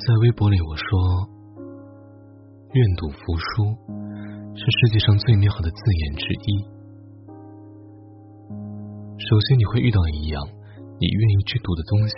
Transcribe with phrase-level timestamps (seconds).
[0.00, 1.28] 在微博里我说
[2.72, 3.64] ：“愿赌服输
[4.56, 6.64] 是世界上最美好的字眼之一。”
[9.20, 10.42] 首先，你会遇到一样
[10.98, 12.14] 你愿意去赌的东西，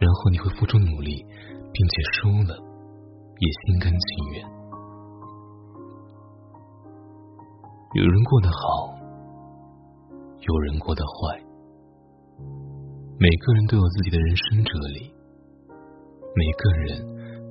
[0.00, 1.24] 然后你会付出努力，
[1.72, 2.58] 并且输了
[3.38, 4.42] 也心甘情愿。
[7.94, 8.98] 有人过得好，
[10.40, 11.40] 有人过得坏，
[13.20, 15.16] 每个人都有自己的人生哲理。
[16.34, 17.00] 每个人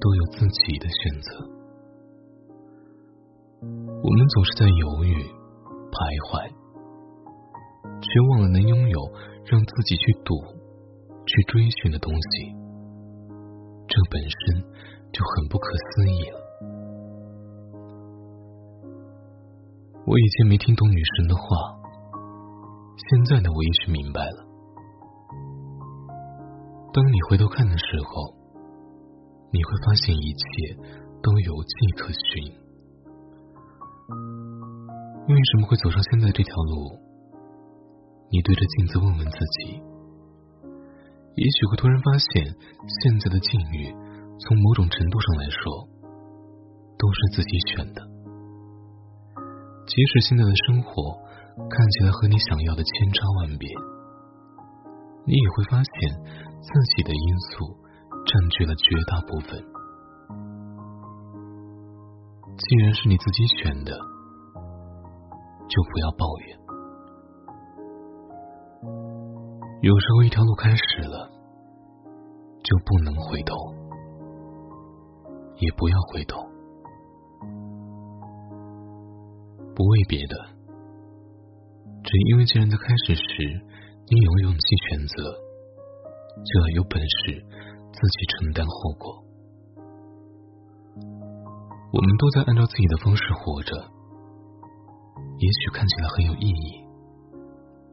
[0.00, 1.28] 都有自己的选择，
[3.60, 5.14] 我们总是在犹豫、
[5.90, 5.98] 徘
[6.30, 6.46] 徊，
[7.98, 9.00] 却忘了能拥有
[9.50, 10.36] 让自己去赌、
[11.26, 12.54] 去追寻的东西，
[13.88, 14.62] 这本身
[15.10, 16.38] 就很不可思议了。
[20.06, 21.42] 我以前没听懂女神的话，
[23.10, 24.46] 现在的我也是明白了。
[26.94, 28.37] 当你回头看的时候。
[29.50, 30.44] 你会发现一切
[31.22, 32.52] 都有迹可循。
[35.28, 36.98] 为什么会走上现在这条路？
[38.30, 42.44] 你对着镜子问问自己，也许会突然发现，
[43.00, 43.88] 现在的境遇，
[44.40, 45.88] 从某种程度上来说，
[46.98, 48.02] 都是自己选的。
[49.86, 51.16] 即使现在的生活
[51.70, 53.68] 看起来和你想要的千差万别，
[55.24, 55.92] 你也会发现
[56.60, 57.87] 自己的因素。
[58.28, 59.58] 占据了绝大部分。
[62.58, 63.92] 既然是你自己选的，
[65.68, 66.58] 就不要抱怨。
[69.80, 71.30] 有时候一条路开始了，
[72.62, 73.54] 就不能回头，
[75.56, 76.36] 也不要回头。
[79.74, 80.36] 不为别的，
[82.02, 83.22] 只因为既然在开始时
[84.10, 84.58] 你有勇气
[84.90, 85.22] 选择，
[86.44, 87.46] 就要有本事。
[87.98, 89.24] 自己承担后果。
[91.90, 93.74] 我们都在按照自己的方式活着，
[95.38, 96.84] 也许看起来很有意义，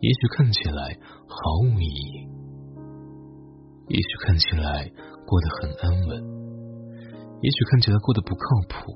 [0.02, 0.96] 也许看起来
[1.26, 2.28] 毫无意义，
[3.88, 4.92] 也许看起来
[5.26, 6.22] 过得很安稳，
[7.42, 8.94] 也许看起来过得不靠谱。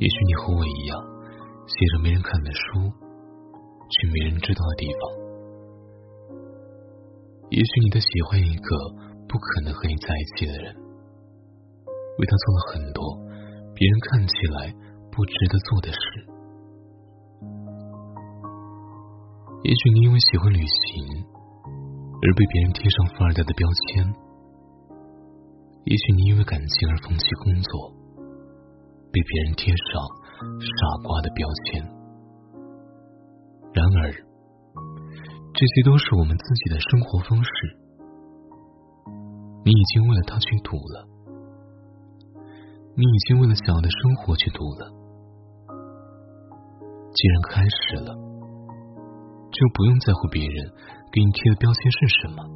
[0.00, 0.98] 也许你和我一样，
[1.68, 2.90] 写着没人看的书，
[3.90, 5.00] 去没人知道的地方。
[7.50, 9.06] 也许你在喜欢一个。
[9.28, 13.02] 不可能和你在一起的人，为他做了很多
[13.74, 14.72] 别人看起来
[15.10, 15.98] 不值得做的事。
[19.62, 21.26] 也许你因为喜欢旅行
[22.22, 24.06] 而被别人贴上富二代的标签，
[25.84, 27.92] 也许你因为感情而放弃工作，
[29.10, 30.00] 被别人贴上
[30.60, 31.82] 傻瓜的标签。
[33.74, 34.12] 然而，
[35.52, 37.50] 这些都是我们自己的生活方式。
[39.66, 41.08] 你已经为了他去赌了，
[42.94, 44.86] 你已经为了想要的生活去赌了。
[47.12, 48.14] 既然开始了，
[49.50, 50.70] 就不用在乎别人
[51.10, 52.46] 给你贴的标签是什么。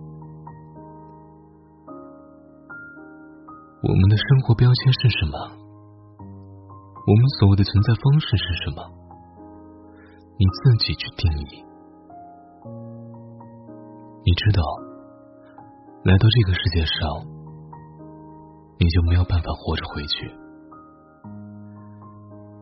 [3.83, 5.35] 我们的生活标签是什么？
[6.15, 8.87] 我们所谓的存在方式是什么？
[10.39, 11.65] 你自己去定义。
[14.23, 14.63] 你知道。
[16.03, 17.29] 来到这个世界上，
[18.79, 20.33] 你就没有办法活着回去。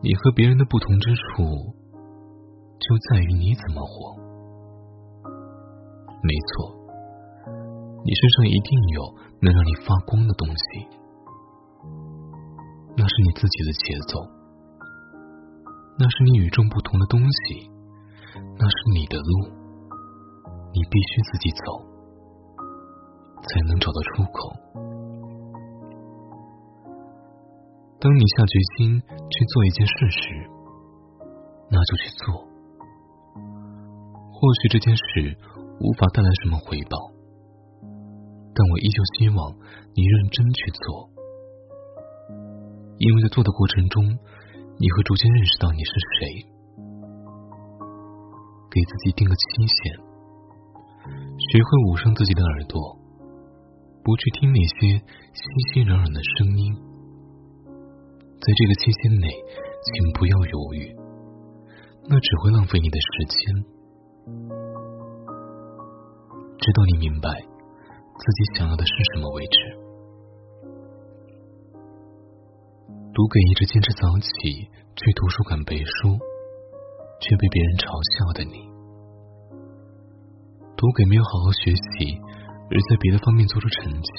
[0.03, 1.47] 你和别人的不同之处，
[2.79, 4.19] 就在于你怎么活。
[6.21, 6.75] 没错，
[8.03, 10.87] 你身上一定有能让你发光的东西，
[12.97, 14.19] 那是你自己的节奏，
[15.97, 17.71] 那是你与众不同的东西，
[18.59, 19.47] 那是你的路，
[20.73, 21.87] 你必须自己走。
[23.53, 24.55] 才能找到出口。
[27.99, 30.49] 当你下决心去做一件事时，
[31.69, 32.47] 那就去做。
[34.31, 35.35] 或许这件事
[35.81, 36.95] 无法带来什么回报，
[38.55, 39.51] 但我依旧希望
[39.93, 41.09] 你认真去做，
[42.99, 44.05] 因为在做的过程中，
[44.79, 46.47] 你会逐渐认识到你是谁。
[48.71, 49.99] 给自己定个期限，
[51.51, 52.97] 学会捂上自己的耳朵。
[54.03, 54.97] 不去听那些
[55.33, 55.43] 熙
[55.73, 56.73] 熙攘攘的声音，
[58.39, 60.95] 在这个期限内，请不要犹豫，
[62.07, 63.37] 那只会浪费你的时间。
[66.59, 69.57] 直到你明白自己想要的是什么为止。
[73.13, 74.29] 读给一直坚持早起
[74.95, 76.17] 去图书馆背书，
[77.19, 78.63] 却被别人嘲笑的你；
[80.77, 82.17] 读给没有好好学习。
[82.71, 84.09] 而在别的方面做出成绩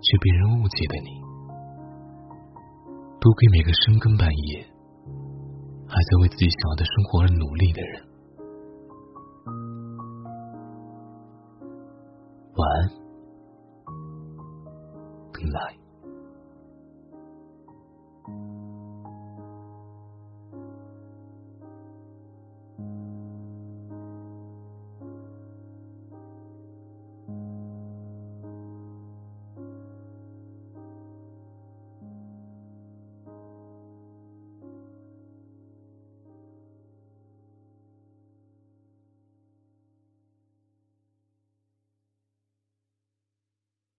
[0.00, 1.20] 却被人误解的你
[3.20, 4.66] 都给每个深更半夜
[5.86, 8.02] 还在为自己想要的生活而努力的人
[12.56, 12.88] 晚安
[15.32, 15.83] good night